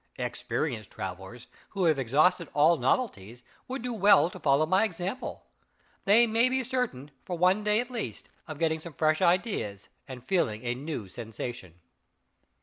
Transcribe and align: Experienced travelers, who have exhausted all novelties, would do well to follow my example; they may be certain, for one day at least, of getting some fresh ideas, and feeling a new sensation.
Experienced 0.17 0.89
travelers, 0.89 1.45
who 1.69 1.83
have 1.83 1.99
exhausted 1.99 2.49
all 2.55 2.75
novelties, 2.75 3.43
would 3.67 3.83
do 3.83 3.93
well 3.93 4.31
to 4.31 4.39
follow 4.39 4.65
my 4.65 4.83
example; 4.83 5.45
they 6.05 6.25
may 6.25 6.49
be 6.49 6.63
certain, 6.63 7.11
for 7.23 7.37
one 7.37 7.63
day 7.63 7.79
at 7.79 7.91
least, 7.91 8.27
of 8.47 8.57
getting 8.57 8.79
some 8.79 8.93
fresh 8.93 9.21
ideas, 9.21 9.89
and 10.07 10.23
feeling 10.23 10.63
a 10.65 10.73
new 10.73 11.07
sensation. 11.07 11.75